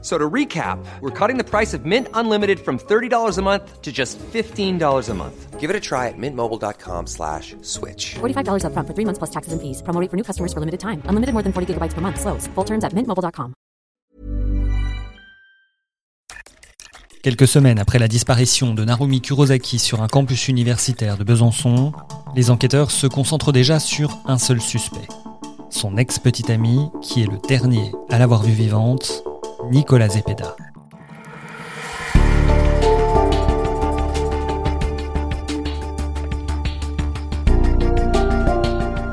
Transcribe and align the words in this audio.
So 0.00 0.16
to 0.16 0.30
recap, 0.30 0.78
we're 1.00 1.10
cutting 1.10 1.38
the 1.38 1.44
price 1.44 1.74
of 1.74 1.84
Mint 1.84 2.06
Unlimited 2.14 2.60
from 2.60 2.78
$30 2.78 3.36
a 3.36 3.42
month 3.42 3.82
to 3.82 3.90
just 3.90 4.16
$15 4.32 5.08
a 5.08 5.14
month. 5.14 5.58
Give 5.58 5.70
it 5.70 5.74
a 5.74 5.80
try 5.80 6.06
at 6.06 6.14
mintmobile.com 6.16 7.08
slash 7.08 7.56
switch. 7.62 8.14
$45 8.20 8.62
upfront 8.62 8.86
for 8.86 8.94
three 8.94 9.04
months 9.04 9.18
plus 9.18 9.30
taxes 9.30 9.52
and 9.52 9.60
fees. 9.60 9.82
Promo 9.82 10.00
rate 10.00 10.08
for 10.08 10.16
new 10.16 10.22
customers 10.22 10.52
for 10.52 10.60
limited 10.60 10.78
time. 10.78 11.02
Unlimited 11.08 11.34
more 11.34 11.42
than 11.42 11.52
40 11.52 11.74
gigabytes 11.74 11.94
per 11.94 12.00
month. 12.00 12.20
Slows. 12.20 12.46
Full 12.54 12.64
terms 12.64 12.84
at 12.84 12.94
mintmobile.com. 12.94 13.54
Quelques 17.22 17.48
semaines 17.48 17.80
après 17.80 17.98
la 17.98 18.06
disparition 18.06 18.74
de 18.74 18.84
Narumi 18.84 19.20
Kurosaki 19.20 19.80
sur 19.80 20.00
un 20.02 20.06
campus 20.06 20.46
universitaire 20.46 21.18
de 21.18 21.24
Besançon, 21.24 21.92
les 22.36 22.50
enquêteurs 22.50 22.92
se 22.92 23.08
concentrent 23.08 23.52
déjà 23.52 23.80
sur 23.80 24.16
un 24.26 24.38
seul 24.38 24.60
suspect. 24.60 25.08
Son 25.68 25.96
ex-petite 25.96 26.48
amie, 26.48 26.88
qui 27.02 27.22
est 27.22 27.26
le 27.26 27.38
dernier 27.48 27.92
à 28.08 28.18
l'avoir 28.18 28.44
vue 28.44 28.52
vivante, 28.52 29.24
Nicolas 29.70 30.08
Zepeda. 30.08 30.56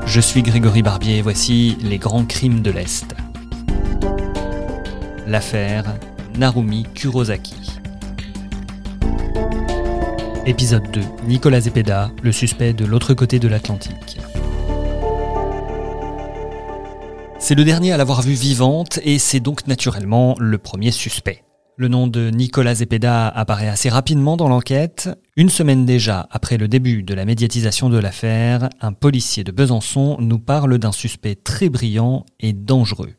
Je 0.06 0.20
suis 0.20 0.42
Grégory 0.42 0.82
Barbier, 0.82 1.20
voici 1.20 1.76
les 1.82 1.98
grands 1.98 2.24
crimes 2.24 2.62
de 2.62 2.70
l'Est. 2.70 3.14
L'affaire 5.26 5.84
Narumi 6.38 6.84
Kurosaki. 6.94 7.78
Épisode 10.46 10.90
2. 10.90 11.00
Nicolas 11.26 11.60
Zepeda, 11.60 12.10
le 12.22 12.32
suspect 12.32 12.72
de 12.72 12.86
l'autre 12.86 13.12
côté 13.12 13.38
de 13.38 13.48
l'Atlantique. 13.48 14.18
C'est 17.48 17.54
le 17.54 17.62
dernier 17.62 17.92
à 17.92 17.96
l'avoir 17.96 18.22
vue 18.22 18.32
vivante 18.32 18.98
et 19.04 19.20
c'est 19.20 19.38
donc 19.38 19.68
naturellement 19.68 20.34
le 20.40 20.58
premier 20.58 20.90
suspect. 20.90 21.44
Le 21.76 21.86
nom 21.86 22.08
de 22.08 22.30
Nicolas 22.30 22.74
Zepeda 22.74 23.28
apparaît 23.28 23.68
assez 23.68 23.88
rapidement 23.88 24.36
dans 24.36 24.48
l'enquête. 24.48 25.10
Une 25.36 25.48
semaine 25.48 25.86
déjà 25.86 26.26
après 26.32 26.56
le 26.56 26.66
début 26.66 27.04
de 27.04 27.14
la 27.14 27.24
médiatisation 27.24 27.88
de 27.88 27.98
l'affaire, 27.98 28.68
un 28.80 28.92
policier 28.92 29.44
de 29.44 29.52
Besançon 29.52 30.16
nous 30.18 30.40
parle 30.40 30.76
d'un 30.78 30.90
suspect 30.90 31.36
très 31.36 31.68
brillant 31.68 32.26
et 32.40 32.52
dangereux. 32.52 33.12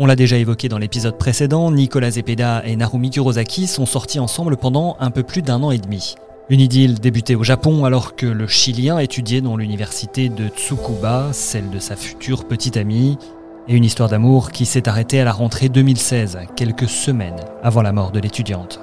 On 0.00 0.06
l'a 0.06 0.16
déjà 0.16 0.38
évoqué 0.38 0.68
dans 0.68 0.78
l'épisode 0.78 1.16
précédent, 1.16 1.70
Nicolas 1.70 2.10
Zepeda 2.10 2.66
et 2.66 2.74
Narumi 2.74 3.10
Kurosaki 3.10 3.68
sont 3.68 3.86
sortis 3.86 4.18
ensemble 4.18 4.56
pendant 4.56 4.96
un 4.98 5.12
peu 5.12 5.22
plus 5.22 5.42
d'un 5.42 5.62
an 5.62 5.70
et 5.70 5.78
demi. 5.78 6.16
Une 6.48 6.60
idylle 6.60 7.00
débutait 7.00 7.34
au 7.34 7.42
Japon 7.42 7.84
alors 7.84 8.14
que 8.14 8.26
le 8.26 8.46
Chilien 8.46 9.00
étudiait 9.00 9.40
dans 9.40 9.56
l'université 9.56 10.28
de 10.28 10.46
Tsukuba, 10.46 11.30
celle 11.32 11.70
de 11.70 11.80
sa 11.80 11.96
future 11.96 12.46
petite 12.46 12.76
amie, 12.76 13.18
et 13.66 13.74
une 13.74 13.84
histoire 13.84 14.08
d'amour 14.08 14.52
qui 14.52 14.64
s'est 14.64 14.88
arrêtée 14.88 15.18
à 15.18 15.24
la 15.24 15.32
rentrée 15.32 15.68
2016, 15.68 16.38
quelques 16.54 16.88
semaines 16.88 17.40
avant 17.64 17.82
la 17.82 17.90
mort 17.92 18.12
de 18.12 18.20
l'étudiante. 18.20 18.78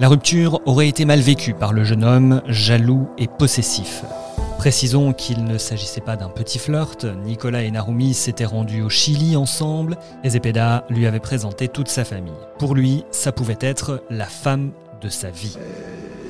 La 0.00 0.08
rupture 0.08 0.60
aurait 0.66 0.88
été 0.88 1.04
mal 1.04 1.20
vécue 1.20 1.54
par 1.54 1.72
le 1.72 1.84
jeune 1.84 2.02
homme, 2.02 2.42
jaloux 2.48 3.06
et 3.16 3.28
possessif. 3.28 4.02
Précisons 4.58 5.12
qu'il 5.12 5.44
ne 5.44 5.56
s'agissait 5.56 6.00
pas 6.00 6.16
d'un 6.16 6.30
petit 6.30 6.58
flirt, 6.58 7.04
Nicolas 7.24 7.62
et 7.62 7.70
Narumi 7.70 8.12
s'étaient 8.12 8.44
rendus 8.44 8.82
au 8.82 8.88
Chili 8.88 9.36
ensemble, 9.36 9.98
et 10.24 10.30
Zepeda 10.30 10.84
lui 10.90 11.06
avait 11.06 11.20
présenté 11.20 11.68
toute 11.68 11.88
sa 11.88 12.04
famille. 12.04 12.32
Pour 12.58 12.74
lui, 12.74 13.04
ça 13.12 13.30
pouvait 13.30 13.56
être 13.60 14.02
la 14.10 14.26
femme 14.26 14.72
de 15.00 15.08
sa 15.08 15.30
vie. 15.30 15.56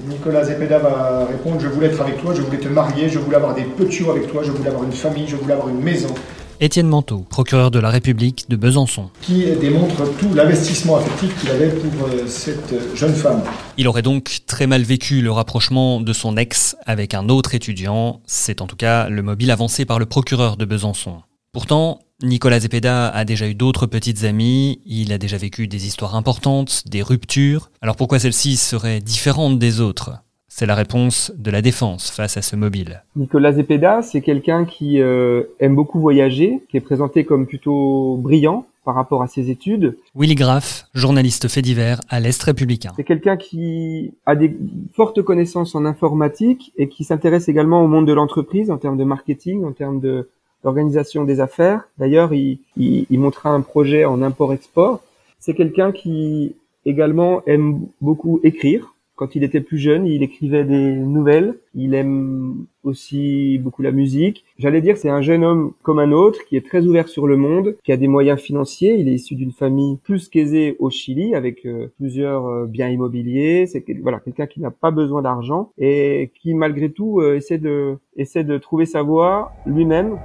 Nicolas 0.06 0.44
Zepeda 0.44 0.78
va 0.78 1.26
répondre 1.26 1.60
Je 1.60 1.68
voulais 1.68 1.88
être 1.88 2.00
avec 2.00 2.20
toi, 2.20 2.34
je 2.34 2.42
voulais 2.42 2.58
te 2.58 2.68
marier, 2.68 3.08
je 3.08 3.18
voulais 3.18 3.36
avoir 3.36 3.54
des 3.54 3.64
petits 3.64 4.04
avec 4.08 4.30
toi, 4.30 4.42
je 4.44 4.50
voulais 4.50 4.68
avoir 4.68 4.84
une 4.84 4.92
famille, 4.92 5.26
je 5.26 5.36
voulais 5.36 5.54
avoir 5.54 5.68
une 5.68 5.80
maison. 5.80 6.14
Étienne 6.60 6.88
Manteau, 6.88 7.24
procureur 7.30 7.70
de 7.70 7.78
la 7.78 7.88
République 7.88 8.46
de 8.48 8.56
Besançon. 8.56 9.10
Qui 9.22 9.44
démontre 9.60 10.12
tout 10.18 10.34
l'investissement 10.34 10.96
affectif 10.96 11.38
qu'il 11.40 11.50
avait 11.50 11.68
pour 11.68 12.08
euh, 12.08 12.26
cette 12.26 12.74
jeune 12.96 13.14
femme. 13.14 13.42
Il 13.76 13.86
aurait 13.86 14.02
donc 14.02 14.40
très 14.46 14.66
mal 14.66 14.82
vécu 14.82 15.22
le 15.22 15.30
rapprochement 15.30 16.00
de 16.00 16.12
son 16.12 16.36
ex 16.36 16.76
avec 16.84 17.14
un 17.14 17.28
autre 17.28 17.54
étudiant. 17.54 18.20
C'est 18.26 18.60
en 18.60 18.66
tout 18.66 18.74
cas 18.74 19.08
le 19.08 19.22
mobile 19.22 19.52
avancé 19.52 19.84
par 19.84 20.00
le 20.00 20.06
procureur 20.06 20.56
de 20.56 20.64
Besançon. 20.64 21.22
Pourtant, 21.52 22.00
Nicolas 22.20 22.58
Zepeda 22.58 23.10
a 23.10 23.24
déjà 23.24 23.48
eu 23.48 23.54
d'autres 23.54 23.86
petites 23.86 24.24
amies, 24.24 24.80
il 24.84 25.12
a 25.12 25.18
déjà 25.18 25.36
vécu 25.36 25.68
des 25.68 25.86
histoires 25.86 26.16
importantes, 26.16 26.82
des 26.88 27.00
ruptures. 27.00 27.70
Alors 27.80 27.94
pourquoi 27.94 28.18
celle-ci 28.18 28.56
serait 28.56 28.98
différente 28.98 29.60
des 29.60 29.80
autres? 29.80 30.10
C'est 30.48 30.66
la 30.66 30.74
réponse 30.74 31.32
de 31.38 31.52
la 31.52 31.62
défense 31.62 32.10
face 32.10 32.36
à 32.36 32.42
ce 32.42 32.56
mobile. 32.56 33.04
Nicolas 33.14 33.52
Zepeda, 33.52 34.02
c'est 34.02 34.20
quelqu'un 34.20 34.64
qui 34.64 35.00
euh, 35.00 35.44
aime 35.60 35.76
beaucoup 35.76 36.00
voyager, 36.00 36.60
qui 36.68 36.76
est 36.76 36.80
présenté 36.80 37.24
comme 37.24 37.46
plutôt 37.46 38.16
brillant 38.16 38.66
par 38.84 38.96
rapport 38.96 39.22
à 39.22 39.28
ses 39.28 39.50
études. 39.50 39.96
Willy 40.16 40.34
Graff, 40.34 40.86
journaliste 40.94 41.46
fait 41.46 41.62
divers 41.62 42.00
à 42.08 42.18
l'Est 42.18 42.42
républicain. 42.42 42.90
C'est 42.96 43.04
quelqu'un 43.04 43.36
qui 43.36 44.12
a 44.26 44.34
des 44.34 44.56
fortes 44.92 45.22
connaissances 45.22 45.76
en 45.76 45.84
informatique 45.84 46.72
et 46.76 46.88
qui 46.88 47.04
s'intéresse 47.04 47.48
également 47.48 47.84
au 47.84 47.86
monde 47.86 48.08
de 48.08 48.12
l'entreprise 48.12 48.72
en 48.72 48.78
termes 48.78 48.96
de 48.96 49.04
marketing, 49.04 49.64
en 49.64 49.72
termes 49.72 50.00
de 50.00 50.28
d'organisation 50.62 51.24
des 51.24 51.40
affaires. 51.40 51.88
D'ailleurs, 51.98 52.32
il, 52.34 52.60
il, 52.76 53.06
il 53.10 53.20
montra 53.20 53.50
un 53.50 53.60
projet 53.60 54.04
en 54.04 54.22
import-export. 54.22 55.02
C'est 55.38 55.54
quelqu'un 55.54 55.92
qui 55.92 56.56
également 56.84 57.42
aime 57.46 57.86
beaucoup 58.00 58.40
écrire, 58.42 58.94
quand 59.18 59.34
il 59.34 59.42
était 59.42 59.60
plus 59.60 59.78
jeune, 59.78 60.06
il 60.06 60.22
écrivait 60.22 60.64
des 60.64 60.94
nouvelles. 60.94 61.58
Il 61.74 61.92
aime 61.94 62.66
aussi 62.84 63.58
beaucoup 63.58 63.82
la 63.82 63.90
musique. 63.90 64.44
J'allais 64.58 64.80
dire, 64.80 64.96
c'est 64.96 65.10
un 65.10 65.22
jeune 65.22 65.42
homme 65.42 65.72
comme 65.82 65.98
un 65.98 66.12
autre 66.12 66.38
qui 66.46 66.56
est 66.56 66.64
très 66.64 66.86
ouvert 66.86 67.08
sur 67.08 67.26
le 67.26 67.36
monde, 67.36 67.76
qui 67.82 67.90
a 67.90 67.96
des 67.96 68.06
moyens 68.06 68.40
financiers. 68.40 68.94
Il 68.96 69.08
est 69.08 69.14
issu 69.14 69.34
d'une 69.34 69.50
famille 69.50 69.98
plus 70.04 70.28
qu'aisée 70.28 70.76
au 70.78 70.88
Chili, 70.88 71.34
avec 71.34 71.66
euh, 71.66 71.88
plusieurs 71.96 72.46
euh, 72.46 72.66
biens 72.66 72.88
immobiliers. 72.88 73.66
C'est 73.66 73.84
voilà 74.00 74.20
quelqu'un 74.20 74.46
qui 74.46 74.60
n'a 74.60 74.70
pas 74.70 74.92
besoin 74.92 75.20
d'argent 75.20 75.72
et 75.78 76.30
qui 76.40 76.54
malgré 76.54 76.88
tout 76.88 77.20
euh, 77.20 77.34
essaie 77.34 77.58
de 77.58 77.96
essaie 78.16 78.44
de 78.44 78.56
trouver 78.56 78.86
sa 78.86 79.02
voie 79.02 79.50
lui-même. 79.66 80.16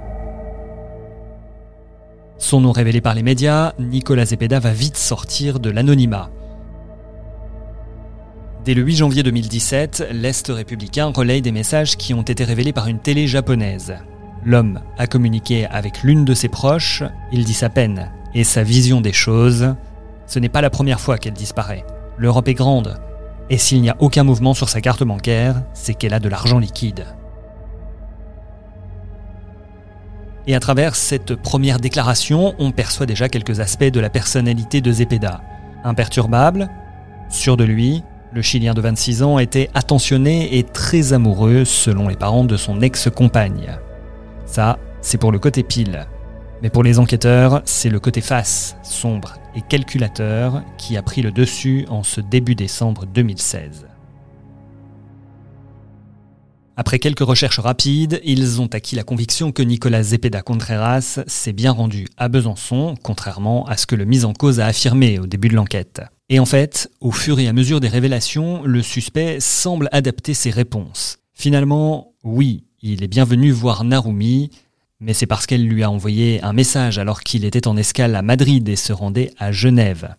Son 2.38 2.60
nom 2.60 2.72
révélé 2.72 3.00
par 3.00 3.14
les 3.14 3.22
médias, 3.22 3.72
Nicolas 3.78 4.26
Zepeda 4.26 4.58
va 4.58 4.72
vite 4.72 4.96
sortir 4.96 5.60
de 5.60 5.70
l'anonymat. 5.70 6.30
Dès 8.64 8.74
le 8.74 8.82
8 8.82 8.96
janvier 8.96 9.22
2017, 9.22 10.08
l'Est 10.12 10.48
républicain 10.48 11.12
relaye 11.14 11.42
des 11.42 11.52
messages 11.52 11.96
qui 11.96 12.14
ont 12.14 12.22
été 12.22 12.44
révélés 12.44 12.72
par 12.72 12.88
une 12.88 12.98
télé 12.98 13.26
japonaise. 13.26 13.94
L'homme 14.44 14.80
a 14.98 15.06
communiqué 15.06 15.66
avec 15.66 16.02
l'une 16.02 16.24
de 16.24 16.34
ses 16.34 16.48
proches, 16.48 17.02
il 17.30 17.44
dit 17.44 17.54
sa 17.54 17.68
peine 17.68 18.10
et 18.34 18.42
sa 18.42 18.62
vision 18.62 19.00
des 19.00 19.12
choses. 19.12 19.74
Ce 20.26 20.38
n'est 20.38 20.48
pas 20.48 20.60
la 20.60 20.70
première 20.70 21.00
fois 21.00 21.18
qu'elle 21.18 21.34
disparaît. 21.34 21.84
L'Europe 22.16 22.48
est 22.48 22.54
grande, 22.54 22.98
et 23.50 23.58
s'il 23.58 23.80
n'y 23.80 23.90
a 23.90 23.96
aucun 24.00 24.24
mouvement 24.24 24.54
sur 24.54 24.68
sa 24.68 24.80
carte 24.80 25.04
bancaire, 25.04 25.62
c'est 25.72 25.94
qu'elle 25.94 26.14
a 26.14 26.20
de 26.20 26.28
l'argent 26.28 26.58
liquide. 26.58 27.04
Et 30.46 30.54
à 30.54 30.60
travers 30.60 30.94
cette 30.94 31.34
première 31.36 31.80
déclaration, 31.80 32.54
on 32.58 32.70
perçoit 32.70 33.06
déjà 33.06 33.28
quelques 33.28 33.60
aspects 33.60 33.84
de 33.84 34.00
la 34.00 34.10
personnalité 34.10 34.80
de 34.80 34.92
Zepeda. 34.92 35.40
Imperturbable, 35.84 36.68
sûr 37.30 37.56
de 37.56 37.64
lui, 37.64 38.02
le 38.32 38.42
Chilien 38.42 38.74
de 38.74 38.80
26 38.80 39.22
ans 39.22 39.38
était 39.38 39.70
attentionné 39.74 40.58
et 40.58 40.64
très 40.64 41.12
amoureux 41.12 41.64
selon 41.64 42.08
les 42.08 42.16
parents 42.16 42.44
de 42.44 42.56
son 42.56 42.82
ex-compagne. 42.82 43.78
Ça, 44.44 44.78
c'est 45.00 45.18
pour 45.18 45.32
le 45.32 45.38
côté 45.38 45.62
pile. 45.62 46.06
Mais 46.62 46.70
pour 46.70 46.82
les 46.82 46.98
enquêteurs, 46.98 47.62
c'est 47.64 47.90
le 47.90 48.00
côté 48.00 48.20
face, 48.20 48.76
sombre 48.82 49.34
et 49.54 49.60
calculateur 49.62 50.62
qui 50.78 50.96
a 50.96 51.02
pris 51.02 51.22
le 51.22 51.30
dessus 51.30 51.86
en 51.88 52.02
ce 52.02 52.20
début 52.20 52.54
décembre 52.54 53.06
2016. 53.06 53.86
Après 56.76 56.98
quelques 56.98 57.20
recherches 57.20 57.60
rapides, 57.60 58.20
ils 58.24 58.60
ont 58.60 58.66
acquis 58.66 58.96
la 58.96 59.04
conviction 59.04 59.52
que 59.52 59.62
Nicolas 59.62 60.02
Zepeda 60.02 60.42
Contreras 60.42 61.20
s'est 61.28 61.52
bien 61.52 61.70
rendu 61.70 62.08
à 62.16 62.28
Besançon, 62.28 62.96
contrairement 63.00 63.64
à 63.66 63.76
ce 63.76 63.86
que 63.86 63.94
le 63.94 64.04
mis 64.04 64.24
en 64.24 64.32
cause 64.32 64.58
a 64.58 64.66
affirmé 64.66 65.20
au 65.20 65.26
début 65.26 65.48
de 65.48 65.54
l'enquête. 65.54 66.02
Et 66.30 66.40
en 66.40 66.46
fait, 66.46 66.90
au 67.00 67.12
fur 67.12 67.38
et 67.38 67.46
à 67.46 67.52
mesure 67.52 67.78
des 67.78 67.86
révélations, 67.86 68.64
le 68.64 68.82
suspect 68.82 69.38
semble 69.38 69.88
adapter 69.92 70.34
ses 70.34 70.50
réponses. 70.50 71.18
Finalement, 71.32 72.12
oui, 72.24 72.64
il 72.82 73.04
est 73.04 73.08
bienvenu 73.08 73.52
voir 73.52 73.84
Narumi, 73.84 74.50
mais 74.98 75.14
c'est 75.14 75.26
parce 75.26 75.46
qu'elle 75.46 75.68
lui 75.68 75.84
a 75.84 75.90
envoyé 75.90 76.42
un 76.42 76.52
message 76.52 76.98
alors 76.98 77.20
qu'il 77.20 77.44
était 77.44 77.68
en 77.68 77.76
escale 77.76 78.16
à 78.16 78.22
Madrid 78.22 78.68
et 78.68 78.76
se 78.76 78.92
rendait 78.92 79.30
à 79.38 79.52
Genève. 79.52 80.16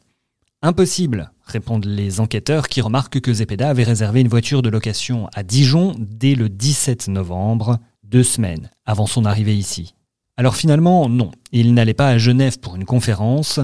Impossible, 0.65 1.31
répondent 1.45 1.85
les 1.85 2.19
enquêteurs 2.19 2.67
qui 2.69 2.81
remarquent 2.81 3.19
que 3.19 3.31
Zepeda 3.31 3.69
avait 3.69 3.83
réservé 3.83 4.21
une 4.21 4.27
voiture 4.27 4.63
de 4.63 4.69
location 4.69 5.29
à 5.35 5.43
Dijon 5.43 5.93
dès 5.99 6.33
le 6.33 6.49
17 6.49 7.07
novembre, 7.07 7.77
deux 8.03 8.23
semaines 8.23 8.71
avant 8.83 9.05
son 9.05 9.25
arrivée 9.25 9.55
ici. 9.55 9.93
Alors 10.37 10.55
finalement, 10.55 11.07
non, 11.07 11.29
il 11.51 11.75
n'allait 11.75 11.93
pas 11.93 12.07
à 12.07 12.17
Genève 12.17 12.57
pour 12.59 12.75
une 12.75 12.85
conférence. 12.85 13.59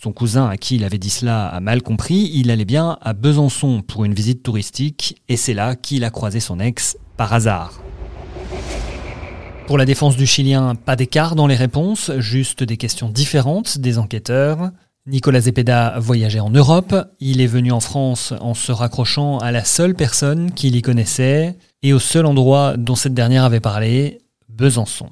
Son 0.00 0.12
cousin 0.12 0.46
à 0.46 0.56
qui 0.56 0.76
il 0.76 0.84
avait 0.84 0.98
dit 0.98 1.10
cela 1.10 1.48
a 1.48 1.58
mal 1.58 1.82
compris, 1.82 2.30
il 2.32 2.52
allait 2.52 2.64
bien 2.64 2.96
à 3.00 3.12
Besançon 3.12 3.82
pour 3.82 4.04
une 4.04 4.14
visite 4.14 4.44
touristique, 4.44 5.20
et 5.28 5.36
c'est 5.36 5.52
là 5.52 5.74
qu'il 5.74 6.04
a 6.04 6.10
croisé 6.10 6.38
son 6.38 6.60
ex 6.60 6.96
par 7.16 7.32
hasard. 7.32 7.82
Pour 9.66 9.78
la 9.78 9.84
défense 9.84 10.16
du 10.16 10.28
Chilien, 10.28 10.76
pas 10.76 10.94
d'écart 10.94 11.34
dans 11.34 11.48
les 11.48 11.56
réponses, 11.56 12.12
juste 12.18 12.62
des 12.62 12.76
questions 12.76 13.08
différentes 13.08 13.78
des 13.78 13.98
enquêteurs. 13.98 14.70
Nicolas 15.08 15.42
Zepeda 15.42 16.00
voyageait 16.00 16.40
en 16.40 16.50
Europe, 16.50 16.92
il 17.20 17.40
est 17.40 17.46
venu 17.46 17.70
en 17.70 17.78
France 17.78 18.34
en 18.40 18.54
se 18.54 18.72
raccrochant 18.72 19.38
à 19.38 19.52
la 19.52 19.62
seule 19.62 19.94
personne 19.94 20.50
qu'il 20.50 20.74
y 20.74 20.82
connaissait 20.82 21.56
et 21.84 21.92
au 21.92 22.00
seul 22.00 22.26
endroit 22.26 22.76
dont 22.76 22.96
cette 22.96 23.14
dernière 23.14 23.44
avait 23.44 23.60
parlé, 23.60 24.18
Besançon. 24.48 25.10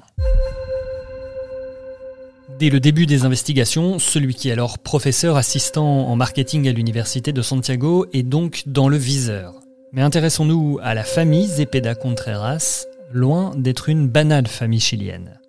Dès 2.59 2.69
le 2.69 2.81
début 2.81 3.05
des 3.05 3.23
investigations, 3.23 3.97
celui 3.97 4.35
qui 4.35 4.49
est 4.49 4.51
alors 4.51 4.79
professeur 4.79 5.37
assistant 5.37 6.09
en 6.09 6.15
marketing 6.17 6.67
à 6.67 6.73
l'université 6.73 7.31
de 7.31 7.41
Santiago 7.41 8.05
est 8.11 8.23
donc 8.23 8.63
dans 8.65 8.89
le 8.89 8.97
viseur. 8.97 9.53
Mais 9.93 10.01
intéressons-nous 10.01 10.77
à 10.83 10.93
la 10.93 11.05
famille 11.05 11.47
Zepeda 11.47 11.95
Contreras, 11.95 12.85
loin 13.13 13.53
d'être 13.55 13.87
une 13.87 14.09
banale 14.09 14.47
famille 14.47 14.81
chilienne. 14.81 15.39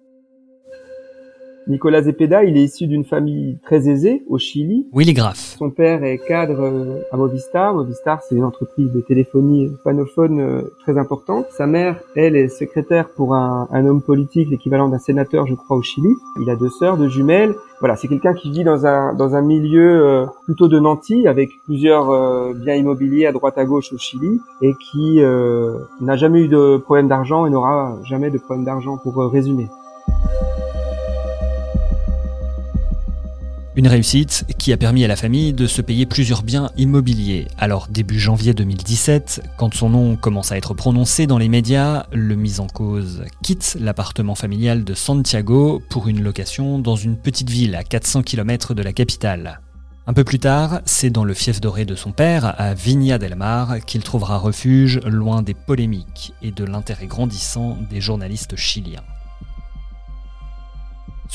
Nicolas 1.68 2.02
Zepeda, 2.02 2.44
il 2.44 2.56
est 2.56 2.62
issu 2.62 2.86
d'une 2.86 3.04
famille 3.04 3.58
très 3.64 3.88
aisée 3.88 4.22
au 4.28 4.38
Chili. 4.38 4.86
Willy 4.92 5.14
Graff. 5.14 5.56
Son 5.58 5.70
père 5.70 6.04
est 6.04 6.18
cadre 6.18 6.60
euh, 6.60 7.00
à 7.10 7.16
Movistar. 7.16 7.74
Movistar, 7.74 8.22
c'est 8.22 8.36
une 8.36 8.44
entreprise 8.44 8.92
de 8.92 9.00
téléphonie 9.00 9.72
panophone 9.82 10.40
euh, 10.40 10.62
très 10.78 10.96
importante. 10.96 11.46
Sa 11.50 11.66
mère, 11.66 11.98
elle, 12.14 12.36
est 12.36 12.48
secrétaire 12.48 13.08
pour 13.08 13.34
un, 13.34 13.66
un 13.72 13.84
homme 13.84 14.00
politique, 14.00 14.48
l'équivalent 14.48 14.88
d'un 14.88 15.00
sénateur, 15.00 15.48
je 15.48 15.56
crois, 15.56 15.76
au 15.76 15.82
Chili. 15.82 16.10
Il 16.40 16.48
a 16.50 16.54
deux 16.54 16.70
sœurs, 16.70 16.98
deux 16.98 17.08
jumelles. 17.08 17.56
Voilà, 17.80 17.96
c'est 17.96 18.06
quelqu'un 18.06 18.32
qui 18.32 18.52
vit 18.52 18.62
dans 18.62 18.86
un 18.86 19.12
dans 19.14 19.34
un 19.34 19.42
milieu 19.42 20.06
euh, 20.06 20.26
plutôt 20.44 20.68
de 20.68 20.78
nantis, 20.78 21.26
avec 21.26 21.50
plusieurs 21.64 22.54
biens 22.54 22.74
immobiliers 22.74 23.26
à 23.26 23.32
droite 23.32 23.58
à 23.58 23.64
gauche 23.64 23.92
au 23.92 23.98
Chili, 23.98 24.40
et 24.62 24.72
qui 24.74 25.20
n'a 26.00 26.16
jamais 26.16 26.42
eu 26.42 26.48
de 26.48 26.76
problème 26.78 27.08
d'argent 27.08 27.44
et 27.44 27.50
n'aura 27.50 27.98
jamais 28.04 28.30
de 28.30 28.38
problème 28.38 28.64
d'argent, 28.64 28.96
pour 28.96 29.16
résumer. 29.16 29.66
Une 33.76 33.88
réussite 33.88 34.46
qui 34.58 34.72
a 34.72 34.78
permis 34.78 35.04
à 35.04 35.08
la 35.08 35.16
famille 35.16 35.52
de 35.52 35.66
se 35.66 35.82
payer 35.82 36.06
plusieurs 36.06 36.42
biens 36.42 36.70
immobiliers. 36.78 37.46
Alors 37.58 37.88
début 37.88 38.18
janvier 38.18 38.54
2017, 38.54 39.42
quand 39.58 39.74
son 39.74 39.90
nom 39.90 40.16
commence 40.16 40.50
à 40.50 40.56
être 40.56 40.72
prononcé 40.72 41.26
dans 41.26 41.36
les 41.36 41.50
médias, 41.50 42.06
le 42.10 42.36
mis 42.36 42.58
en 42.58 42.68
cause 42.68 43.24
quitte 43.42 43.76
l'appartement 43.78 44.34
familial 44.34 44.82
de 44.82 44.94
Santiago 44.94 45.82
pour 45.90 46.08
une 46.08 46.22
location 46.22 46.78
dans 46.78 46.96
une 46.96 47.18
petite 47.18 47.50
ville 47.50 47.74
à 47.74 47.84
400 47.84 48.22
km 48.22 48.72
de 48.72 48.82
la 48.82 48.94
capitale. 48.94 49.60
Un 50.06 50.14
peu 50.14 50.24
plus 50.24 50.38
tard, 50.38 50.80
c'est 50.86 51.10
dans 51.10 51.24
le 51.24 51.34
fief 51.34 51.60
doré 51.60 51.84
de 51.84 51.96
son 51.96 52.12
père, 52.12 52.58
à 52.58 52.72
Viña 52.72 53.18
del 53.18 53.34
Mar, 53.34 53.80
qu'il 53.84 54.02
trouvera 54.02 54.38
refuge 54.38 55.00
loin 55.04 55.42
des 55.42 55.52
polémiques 55.52 56.32
et 56.40 56.50
de 56.50 56.64
l'intérêt 56.64 57.08
grandissant 57.08 57.76
des 57.90 58.00
journalistes 58.00 58.56
chiliens. 58.56 59.02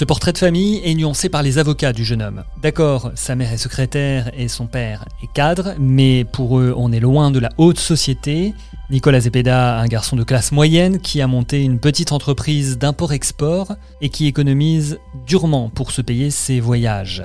Ce 0.01 0.05
portrait 0.05 0.33
de 0.33 0.39
famille 0.39 0.81
est 0.83 0.95
nuancé 0.95 1.29
par 1.29 1.43
les 1.43 1.59
avocats 1.59 1.93
du 1.93 2.03
jeune 2.03 2.23
homme. 2.23 2.43
D'accord, 2.59 3.11
sa 3.13 3.35
mère 3.35 3.53
est 3.53 3.57
secrétaire 3.57 4.31
et 4.35 4.47
son 4.47 4.65
père 4.65 5.05
est 5.21 5.31
cadre, 5.31 5.75
mais 5.77 6.25
pour 6.25 6.57
eux, 6.57 6.73
on 6.75 6.91
est 6.91 6.99
loin 6.99 7.29
de 7.29 7.37
la 7.37 7.49
haute 7.59 7.77
société. 7.77 8.55
Nicolas 8.89 9.19
Zepeda, 9.19 9.77
un 9.77 9.85
garçon 9.85 10.15
de 10.15 10.23
classe 10.23 10.53
moyenne 10.53 10.99
qui 10.99 11.21
a 11.21 11.27
monté 11.27 11.61
une 11.61 11.77
petite 11.77 12.13
entreprise 12.13 12.79
d'import-export 12.79 13.75
et 14.01 14.09
qui 14.09 14.25
économise 14.25 14.97
durement 15.27 15.69
pour 15.69 15.91
se 15.91 16.01
payer 16.01 16.31
ses 16.31 16.59
voyages. 16.59 17.23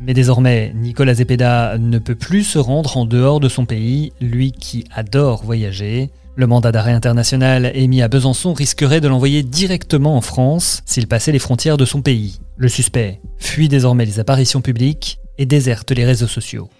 Mais 0.00 0.12
désormais, 0.12 0.74
Nicolas 0.74 1.14
Zepeda 1.14 1.78
ne 1.78 1.98
peut 1.98 2.14
plus 2.14 2.44
se 2.44 2.58
rendre 2.58 2.98
en 2.98 3.06
dehors 3.06 3.40
de 3.40 3.48
son 3.48 3.64
pays, 3.64 4.12
lui 4.20 4.52
qui 4.52 4.84
adore 4.94 5.44
voyager. 5.44 6.10
Le 6.34 6.46
mandat 6.46 6.72
d'arrêt 6.72 6.92
international 6.92 7.70
émis 7.74 8.00
à 8.00 8.08
Besançon 8.08 8.54
risquerait 8.54 9.02
de 9.02 9.08
l'envoyer 9.08 9.42
directement 9.42 10.16
en 10.16 10.22
France 10.22 10.82
s'il 10.86 11.06
passait 11.06 11.30
les 11.30 11.38
frontières 11.38 11.76
de 11.76 11.84
son 11.84 12.00
pays. 12.00 12.40
Le 12.56 12.68
suspect 12.68 13.20
fuit 13.36 13.68
désormais 13.68 14.06
les 14.06 14.18
apparitions 14.18 14.62
publiques 14.62 15.18
et 15.36 15.44
déserte 15.44 15.90
les 15.90 16.06
réseaux 16.06 16.26
sociaux. 16.26 16.70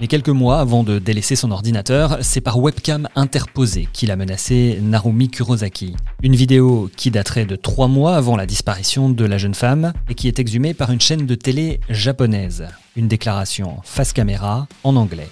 Mais 0.00 0.08
quelques 0.08 0.30
mois 0.30 0.58
avant 0.58 0.82
de 0.82 0.98
délaisser 0.98 1.36
son 1.36 1.52
ordinateur, 1.52 2.18
c'est 2.22 2.40
par 2.40 2.58
webcam 2.58 3.08
interposée 3.14 3.88
qu'il 3.92 4.10
a 4.10 4.16
menacé 4.16 4.80
Narumi 4.82 5.30
Kurosaki. 5.30 5.94
Une 6.24 6.34
vidéo 6.34 6.90
qui 6.96 7.12
daterait 7.12 7.46
de 7.46 7.56
trois 7.56 7.88
mois 7.88 8.16
avant 8.16 8.36
la 8.36 8.46
disparition 8.46 9.08
de 9.08 9.24
la 9.24 9.38
jeune 9.38 9.54
femme 9.54 9.92
et 10.08 10.14
qui 10.14 10.26
est 10.26 10.40
exhumée 10.40 10.74
par 10.74 10.90
une 10.90 11.00
chaîne 11.00 11.24
de 11.24 11.34
télé 11.36 11.78
japonaise. 11.88 12.66
Une 12.96 13.06
déclaration 13.06 13.76
face 13.84 14.12
caméra 14.12 14.66
en 14.82 14.96
anglais. 14.96 15.28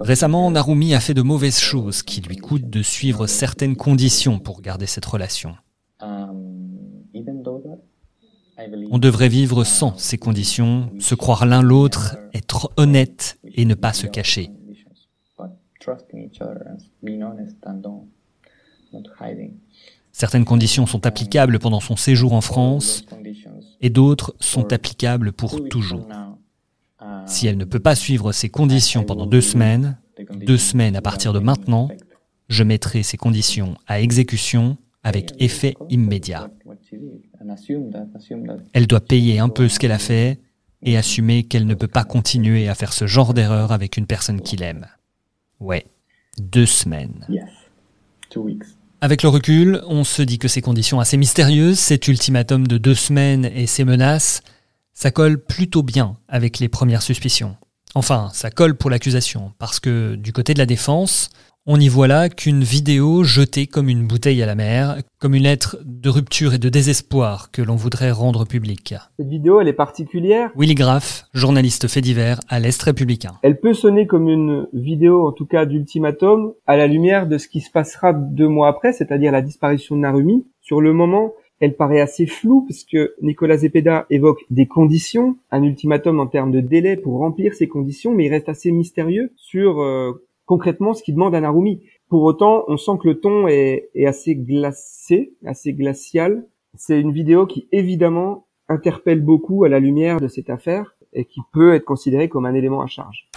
Récemment, 0.00 0.50
Narumi 0.50 0.94
a 0.94 1.00
fait 1.00 1.14
de 1.14 1.22
mauvaises 1.22 1.58
choses 1.58 2.02
qui 2.02 2.20
lui 2.20 2.36
coûtent 2.36 2.70
de 2.70 2.82
suivre 2.82 3.26
certaines 3.26 3.76
conditions 3.76 4.38
pour 4.38 4.60
garder 4.60 4.86
cette 4.86 5.04
relation. 5.04 5.56
On 8.90 8.98
devrait 8.98 9.28
vivre 9.28 9.64
sans 9.64 9.96
ces 9.98 10.18
conditions, 10.18 10.90
se 11.00 11.14
croire 11.14 11.46
l'un 11.46 11.62
l'autre, 11.62 12.16
être 12.32 12.72
honnête 12.76 13.38
et 13.44 13.64
ne 13.64 13.74
pas 13.74 13.92
se 13.92 14.06
cacher. 14.06 14.50
Certaines 20.12 20.44
conditions 20.44 20.86
sont 20.86 21.06
applicables 21.06 21.58
pendant 21.58 21.80
son 21.80 21.96
séjour 21.96 22.32
en 22.32 22.40
France 22.40 23.04
et 23.80 23.90
d'autres 23.90 24.34
sont 24.38 24.72
applicables 24.72 25.32
pour 25.32 25.68
toujours. 25.68 26.06
Si 27.26 27.46
elle 27.46 27.56
ne 27.56 27.64
peut 27.64 27.80
pas 27.80 27.94
suivre 27.94 28.32
ces 28.32 28.48
conditions 28.48 29.04
pendant 29.04 29.26
deux 29.26 29.40
semaines, 29.40 29.96
deux 30.34 30.58
semaines 30.58 30.96
à 30.96 31.02
partir 31.02 31.32
de 31.32 31.38
maintenant, 31.38 31.88
je 32.48 32.62
mettrai 32.62 33.02
ces 33.02 33.16
conditions 33.16 33.76
à 33.86 34.00
exécution 34.00 34.76
avec 35.02 35.32
effet 35.38 35.74
immédiat. 35.90 36.50
Elle 38.72 38.86
doit 38.86 39.00
payer 39.00 39.38
un 39.38 39.48
peu 39.48 39.68
ce 39.68 39.78
qu'elle 39.78 39.92
a 39.92 39.98
fait 39.98 40.40
et 40.82 40.96
assumer 40.96 41.44
qu'elle 41.44 41.66
ne 41.66 41.74
peut 41.74 41.88
pas 41.88 42.04
continuer 42.04 42.68
à 42.68 42.74
faire 42.74 42.92
ce 42.92 43.06
genre 43.06 43.34
d'erreur 43.34 43.72
avec 43.72 43.96
une 43.96 44.06
personne 44.06 44.40
qu'il 44.40 44.62
aime. 44.62 44.86
Ouais, 45.60 45.86
deux 46.38 46.66
semaines. 46.66 47.26
Avec 49.00 49.22
le 49.22 49.28
recul, 49.28 49.82
on 49.86 50.04
se 50.04 50.22
dit 50.22 50.38
que 50.38 50.48
ces 50.48 50.62
conditions 50.62 51.00
assez 51.00 51.16
mystérieuses, 51.16 51.78
cet 51.78 52.08
ultimatum 52.08 52.66
de 52.66 52.78
deux 52.78 52.94
semaines 52.94 53.44
et 53.44 53.66
ces 53.66 53.84
menaces, 53.84 54.42
ça 54.94 55.10
colle 55.10 55.44
plutôt 55.44 55.82
bien 55.82 56.16
avec 56.28 56.58
les 56.58 56.68
premières 56.68 57.02
suspicions. 57.02 57.56
Enfin, 57.94 58.30
ça 58.32 58.50
colle 58.50 58.76
pour 58.76 58.90
l'accusation, 58.90 59.52
parce 59.58 59.78
que 59.78 60.14
du 60.14 60.32
côté 60.32 60.54
de 60.54 60.58
la 60.58 60.66
défense, 60.66 61.30
on 61.66 61.78
n'y 61.78 61.88
voit 61.88 62.08
là 62.08 62.28
qu'une 62.28 62.62
vidéo 62.62 63.24
jetée 63.24 63.66
comme 63.66 63.88
une 63.88 64.06
bouteille 64.06 64.42
à 64.42 64.46
la 64.46 64.54
mer, 64.54 64.98
comme 65.18 65.34
une 65.34 65.44
lettre 65.44 65.78
de 65.84 66.10
rupture 66.10 66.52
et 66.52 66.58
de 66.58 66.68
désespoir 66.68 67.50
que 67.52 67.62
l'on 67.62 67.76
voudrait 67.76 68.10
rendre 68.10 68.44
publique. 68.44 68.94
Cette 69.18 69.28
vidéo, 69.28 69.60
elle 69.60 69.68
est 69.68 69.72
particulière? 69.72 70.50
Willy 70.56 70.74
Graff, 70.74 71.24
journaliste 71.32 71.88
fait 71.88 72.02
divers 72.02 72.40
à 72.48 72.60
l'Est 72.60 72.82
républicain. 72.82 73.32
Elle 73.42 73.60
peut 73.60 73.72
sonner 73.72 74.06
comme 74.06 74.28
une 74.28 74.66
vidéo, 74.74 75.26
en 75.26 75.32
tout 75.32 75.46
cas 75.46 75.64
d'ultimatum, 75.64 76.52
à 76.66 76.76
la 76.76 76.86
lumière 76.86 77.26
de 77.26 77.38
ce 77.38 77.48
qui 77.48 77.62
se 77.62 77.70
passera 77.70 78.12
deux 78.12 78.48
mois 78.48 78.68
après, 78.68 78.92
c'est-à-dire 78.92 79.32
la 79.32 79.40
disparition 79.40 79.96
de 79.96 80.02
Narumi. 80.02 80.44
Sur 80.60 80.82
le 80.82 80.92
moment, 80.92 81.32
elle 81.60 81.76
paraît 81.76 82.00
assez 82.00 82.26
floue 82.26 82.62
puisque 82.62 82.96
Nicolas 83.22 83.58
Zepeda 83.58 84.06
évoque 84.10 84.44
des 84.50 84.66
conditions, 84.66 85.36
un 85.50 85.62
ultimatum 85.62 86.20
en 86.20 86.26
termes 86.26 86.52
de 86.52 86.60
délai 86.60 86.96
pour 86.96 87.18
remplir 87.18 87.54
ces 87.54 87.68
conditions, 87.68 88.12
mais 88.12 88.26
il 88.26 88.30
reste 88.30 88.48
assez 88.48 88.72
mystérieux 88.72 89.32
sur 89.36 89.80
euh, 89.80 90.24
concrètement 90.46 90.94
ce 90.94 91.02
qu'il 91.02 91.14
demande 91.14 91.34
à 91.34 91.40
Narumi. 91.40 91.82
Pour 92.08 92.22
autant, 92.22 92.64
on 92.68 92.76
sent 92.76 92.92
que 93.02 93.08
le 93.08 93.20
ton 93.20 93.48
est, 93.48 93.88
est 93.94 94.06
assez 94.06 94.34
glacé, 94.34 95.32
assez 95.44 95.72
glacial. 95.72 96.46
C'est 96.76 97.00
une 97.00 97.12
vidéo 97.12 97.46
qui 97.46 97.68
évidemment 97.72 98.46
interpelle 98.68 99.20
beaucoup 99.20 99.64
à 99.64 99.68
la 99.68 99.78
lumière 99.78 100.20
de 100.20 100.28
cette 100.28 100.50
affaire 100.50 100.96
et 101.12 101.24
qui 101.24 101.40
peut 101.52 101.74
être 101.74 101.84
considérée 101.84 102.28
comme 102.28 102.46
un 102.46 102.54
élément 102.54 102.82
à 102.82 102.86
charge. 102.86 103.28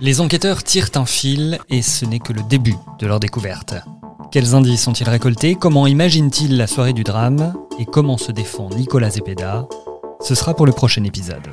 Les 0.00 0.20
enquêteurs 0.20 0.62
tirent 0.64 0.90
un 0.96 1.06
fil 1.06 1.58
et 1.70 1.80
ce 1.80 2.04
n'est 2.04 2.18
que 2.18 2.32
le 2.32 2.42
début 2.48 2.74
de 2.98 3.06
leur 3.06 3.20
découverte. 3.20 3.74
Quels 4.30 4.54
indices 4.54 4.86
ont-ils 4.88 5.08
récoltés? 5.08 5.54
Comment 5.54 5.86
imaginent-ils 5.86 6.56
la 6.56 6.66
soirée 6.66 6.92
du 6.92 7.04
drame? 7.04 7.54
Et 7.78 7.84
comment 7.84 8.18
se 8.18 8.32
défend 8.32 8.68
Nicolas 8.70 9.10
Zepeda? 9.10 9.66
Ce 10.20 10.34
sera 10.34 10.54
pour 10.54 10.66
le 10.66 10.72
prochain 10.72 11.04
épisode. 11.04 11.48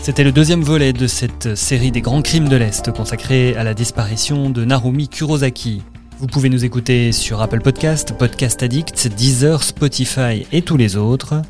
C'était 0.00 0.24
le 0.24 0.32
deuxième 0.32 0.62
volet 0.62 0.92
de 0.92 1.06
cette 1.06 1.54
série 1.54 1.92
des 1.92 2.00
grands 2.00 2.22
crimes 2.22 2.48
de 2.48 2.56
l'Est 2.56 2.90
consacrée 2.90 3.54
à 3.56 3.64
la 3.64 3.74
disparition 3.74 4.50
de 4.50 4.64
Narumi 4.64 5.08
Kurosaki. 5.08 5.82
Vous 6.18 6.26
pouvez 6.26 6.48
nous 6.48 6.64
écouter 6.64 7.12
sur 7.12 7.40
Apple 7.40 7.60
Podcast, 7.60 8.14
Podcast 8.18 8.62
Addict, 8.62 9.08
Deezer, 9.08 9.62
Spotify 9.62 10.46
et 10.52 10.62
tous 10.62 10.76
les 10.76 10.96
autres. 10.96 11.42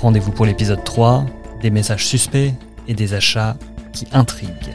Rendez-vous 0.00 0.32
pour 0.32 0.46
l'épisode 0.46 0.82
3, 0.84 1.26
des 1.60 1.70
messages 1.70 2.06
suspects 2.06 2.52
et 2.88 2.94
des 2.94 3.14
achats 3.14 3.56
qui 3.92 4.06
intriguent. 4.12 4.74